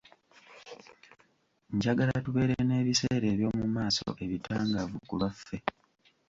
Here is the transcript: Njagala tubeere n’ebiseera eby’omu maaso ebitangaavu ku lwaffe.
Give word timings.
Njagala 1.75 2.15
tubeere 2.25 2.55
n’ebiseera 2.65 3.25
eby’omu 3.33 3.65
maaso 3.75 4.05
ebitangaavu 4.23 4.97
ku 5.07 5.13
lwaffe. 5.19 5.57